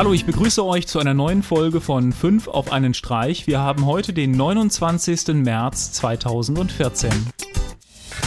Hallo, 0.00 0.14
ich 0.14 0.24
begrüße 0.24 0.64
euch 0.64 0.86
zu 0.86 0.98
einer 0.98 1.12
neuen 1.12 1.42
Folge 1.42 1.82
von 1.82 2.14
5 2.14 2.48
auf 2.48 2.72
einen 2.72 2.94
Streich. 2.94 3.46
Wir 3.46 3.58
haben 3.58 3.84
heute 3.84 4.14
den 4.14 4.30
29. 4.30 5.34
März 5.34 5.92
2014. 5.92 7.10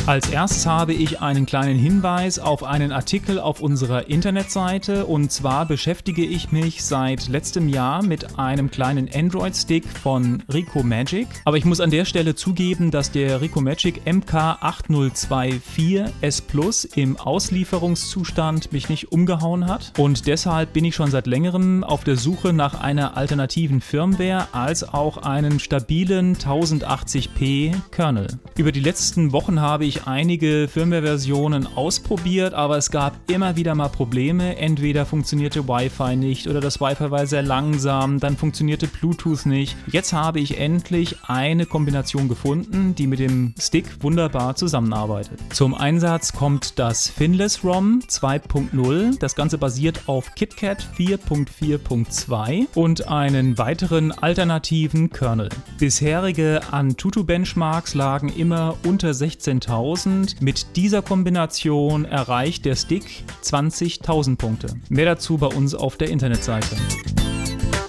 Als 0.06 0.30
erstes 0.30 0.66
habe 0.66 0.92
ich 0.92 1.22
einen 1.22 1.46
kleinen 1.46 1.80
Hinweis 1.80 2.38
auf 2.38 2.66
einen 2.66 2.92
Artikel 2.92 3.40
auf 3.40 3.62
unserer 3.62 4.10
Internetseite 4.10 5.06
und 5.06 5.32
zwar 5.32 5.66
beschäftige 5.66 6.26
ich 6.26 6.52
mich 6.52 6.84
seit 6.84 7.30
letztem 7.30 7.70
Jahr 7.70 8.04
mit 8.04 8.38
einem 8.38 8.70
kleinen 8.70 9.10
Android-Stick 9.14 9.88
von 9.88 10.44
Rico 10.52 10.84
Magic. 10.84 11.30
Aber 11.46 11.56
ich 11.56 11.64
muss 11.64 11.80
an 11.80 11.90
der 11.90 12.04
Stelle 12.04 12.36
zugeben, 12.36 12.92
dass 12.92 13.12
der 13.12 13.40
Rico 13.40 13.62
Magic 13.62 14.02
MK8024S 14.06 16.48
Plus 16.48 16.84
im 16.84 17.16
Auslieferungszustand 17.16 18.74
mich 18.74 18.90
nicht 18.90 19.14
umgehauen 19.14 19.68
hat 19.68 19.94
und 19.98 20.28
deshalb 20.28 20.74
bin 20.74 20.84
ich 20.84 20.96
schon 20.96 21.12
seit 21.12 21.28
längerem 21.28 21.86
auf 21.86 22.04
der 22.04 22.18
Suche 22.18 22.52
nach 22.52 22.82
einer 22.82 23.16
alternativen 23.16 23.80
Firmware 23.80 24.50
als 24.52 24.84
auch 24.84 25.16
einen 25.16 25.62
stabilen 25.62 26.36
1080p 26.36 27.74
Kernel. 27.92 28.28
Über 28.58 28.74
die 28.74 28.82
letzten 28.82 29.32
Wochen 29.32 29.62
habe 29.62 29.86
ich 29.86 29.93
ich 29.94 30.08
einige 30.08 30.68
Firmware-Versionen 30.68 31.68
ausprobiert, 31.76 32.54
aber 32.54 32.78
es 32.78 32.90
gab 32.90 33.14
immer 33.30 33.56
wieder 33.56 33.76
mal 33.76 33.90
Probleme. 33.90 34.58
Entweder 34.58 35.06
funktionierte 35.06 35.68
Wi-Fi 35.68 36.16
nicht 36.16 36.48
oder 36.48 36.62
das 36.62 36.82
Wi-Fi 36.82 37.12
war 37.12 37.28
sehr 37.28 37.44
langsam, 37.44 38.20
dann 38.20 38.38
funktionierte 38.38 38.88
Bluetooth 38.88 39.46
nicht. 39.46 39.76
Jetzt 39.88 40.14
habe 40.14 40.40
ich 40.40 40.58
endlich 40.58 41.18
eine 41.28 41.66
Kombination 41.66 42.28
gefunden, 42.28 42.96
die 42.96 43.08
mit 43.08 43.20
dem 43.20 43.54
Stick 43.60 43.86
wunderbar 44.02 44.56
zusammenarbeitet. 44.56 45.40
Zum 45.54 45.76
Einsatz 45.76 46.34
kommt 46.34 46.80
das 46.80 47.08
Finless 47.08 47.64
ROM 47.64 48.00
2.0. 48.08 49.20
Das 49.20 49.36
Ganze 49.36 49.58
basiert 49.58 50.04
auf 50.08 50.34
KitKat 50.36 50.88
4.4.2 50.98 52.68
und 52.74 53.08
einen 53.08 53.58
weiteren 53.58 54.12
alternativen 54.12 55.12
Kernel. 55.12 55.50
Bisherige 55.78 56.62
Antutu-Benchmarks 56.72 57.94
lagen 57.94 58.30
immer 58.30 58.76
unter 58.86 59.12
16.000 59.12 59.83
1000. 59.84 60.42
Mit 60.42 60.78
dieser 60.78 61.02
Kombination 61.02 62.06
erreicht 62.06 62.64
der 62.64 62.76
Stick 62.76 63.26
20.000 63.44 64.38
Punkte. 64.38 64.68
Mehr 64.90 65.06
dazu 65.06 65.38
bei 65.38 65.48
uns 65.48 65.76
auf 65.76 65.98
der 65.98 66.10
Internetseite. 66.10 66.76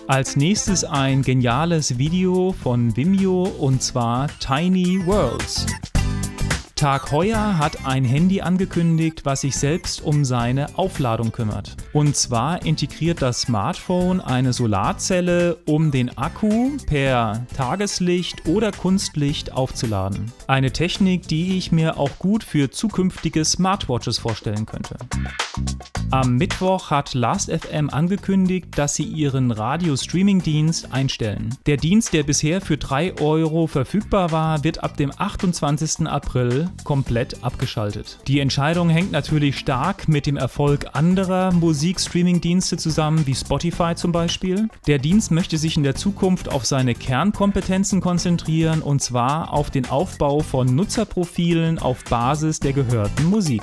Als 0.08 0.36
nächstes 0.36 0.84
ein 0.84 1.22
geniales 1.22 1.96
Video 1.96 2.52
von 2.52 2.96
Vimeo 2.96 3.44
und 3.44 3.80
zwar 3.82 4.28
Tiny 4.40 5.06
Worlds. 5.06 5.66
Tag 6.84 7.12
Heuer 7.12 7.56
hat 7.56 7.86
ein 7.86 8.04
Handy 8.04 8.42
angekündigt, 8.42 9.22
was 9.24 9.40
sich 9.40 9.56
selbst 9.56 10.02
um 10.02 10.22
seine 10.22 10.76
Aufladung 10.76 11.32
kümmert. 11.32 11.78
Und 11.94 12.14
zwar 12.14 12.66
integriert 12.66 13.22
das 13.22 13.40
Smartphone 13.40 14.20
eine 14.20 14.52
Solarzelle, 14.52 15.56
um 15.64 15.90
den 15.90 16.18
Akku 16.18 16.72
per 16.86 17.46
Tageslicht 17.56 18.46
oder 18.46 18.70
Kunstlicht 18.70 19.54
aufzuladen. 19.54 20.30
Eine 20.46 20.72
Technik, 20.72 21.26
die 21.26 21.56
ich 21.56 21.72
mir 21.72 21.96
auch 21.96 22.18
gut 22.18 22.44
für 22.44 22.70
zukünftige 22.70 23.46
Smartwatches 23.46 24.18
vorstellen 24.18 24.66
könnte. 24.66 24.98
Am 26.10 26.36
Mittwoch 26.36 26.90
hat 26.90 27.14
Last.fm 27.14 27.90
angekündigt, 27.90 28.68
dass 28.76 28.94
sie 28.94 29.02
ihren 29.02 29.50
Radio-Streaming-Dienst 29.50 30.92
einstellen. 30.92 31.56
Der 31.66 31.76
Dienst, 31.76 32.12
der 32.12 32.22
bisher 32.22 32.60
für 32.60 32.76
3 32.76 33.20
Euro 33.20 33.66
verfügbar 33.66 34.30
war, 34.30 34.62
wird 34.62 34.84
ab 34.84 34.96
dem 34.96 35.10
28. 35.16 36.06
April 36.06 36.70
komplett 36.82 37.44
abgeschaltet. 37.44 38.18
Die 38.26 38.40
Entscheidung 38.40 38.88
hängt 38.88 39.12
natürlich 39.12 39.58
stark 39.58 40.08
mit 40.08 40.26
dem 40.26 40.36
Erfolg 40.36 40.86
anderer 40.94 41.52
Musikstreaming-Dienste 41.52 42.76
zusammen, 42.76 43.26
wie 43.26 43.34
Spotify 43.34 43.94
zum 43.94 44.12
Beispiel. 44.12 44.68
Der 44.86 44.98
Dienst 44.98 45.30
möchte 45.30 45.58
sich 45.58 45.76
in 45.76 45.82
der 45.82 45.94
Zukunft 45.94 46.50
auf 46.50 46.64
seine 46.64 46.94
Kernkompetenzen 46.94 48.00
konzentrieren 48.00 48.82
und 48.82 49.02
zwar 49.02 49.52
auf 49.52 49.70
den 49.70 49.88
Aufbau 49.88 50.40
von 50.40 50.66
Nutzerprofilen 50.74 51.78
auf 51.78 52.04
Basis 52.04 52.60
der 52.60 52.72
gehörten 52.72 53.24
Musik. 53.26 53.62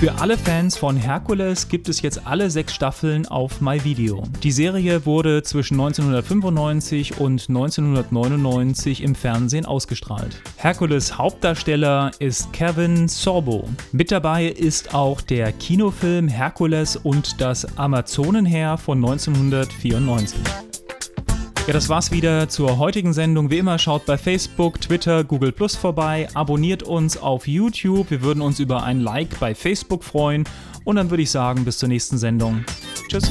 Für 0.00 0.18
alle 0.18 0.38
Fans 0.38 0.78
von 0.78 0.96
Hercules 0.96 1.68
gibt 1.68 1.86
es 1.90 2.00
jetzt 2.00 2.26
alle 2.26 2.48
sechs 2.48 2.72
Staffeln 2.72 3.26
auf 3.26 3.60
MyVideo. 3.60 4.22
Die 4.42 4.50
Serie 4.50 5.04
wurde 5.04 5.42
zwischen 5.42 5.74
1995 5.74 7.20
und 7.20 7.50
1999 7.50 9.02
im 9.02 9.14
Fernsehen 9.14 9.66
ausgestrahlt. 9.66 10.40
Hercules 10.56 11.18
Hauptdarsteller 11.18 12.12
ist 12.18 12.50
Kevin 12.54 13.08
Sorbo. 13.08 13.68
Mit 13.92 14.10
dabei 14.10 14.46
ist 14.46 14.94
auch 14.94 15.20
der 15.20 15.52
Kinofilm 15.52 16.28
Hercules 16.28 16.96
und 16.96 17.38
das 17.38 17.76
Amazonenheer 17.76 18.78
von 18.78 19.04
1994. 19.04 20.69
Ja, 21.70 21.74
das 21.74 21.88
war's 21.88 22.10
wieder 22.10 22.48
zur 22.48 22.78
heutigen 22.78 23.12
Sendung. 23.12 23.48
Wie 23.48 23.58
immer, 23.58 23.78
schaut 23.78 24.04
bei 24.04 24.18
Facebook, 24.18 24.80
Twitter, 24.80 25.22
Google 25.22 25.52
Plus 25.52 25.76
vorbei, 25.76 26.26
abonniert 26.34 26.82
uns 26.82 27.16
auf 27.16 27.46
YouTube. 27.46 28.10
Wir 28.10 28.22
würden 28.22 28.40
uns 28.40 28.58
über 28.58 28.82
ein 28.82 28.98
Like 28.98 29.38
bei 29.38 29.54
Facebook 29.54 30.02
freuen. 30.02 30.42
Und 30.82 30.96
dann 30.96 31.10
würde 31.10 31.22
ich 31.22 31.30
sagen, 31.30 31.64
bis 31.64 31.78
zur 31.78 31.88
nächsten 31.88 32.18
Sendung. 32.18 32.64
Tschüss. 33.08 33.30